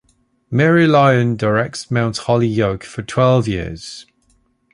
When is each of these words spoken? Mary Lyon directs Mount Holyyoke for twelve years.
Mary 0.49 0.87
Lyon 0.87 1.35
directs 1.35 1.91
Mount 1.91 2.17
Holyyoke 2.17 2.83
for 2.83 3.03
twelve 3.03 3.47
years. 3.47 4.07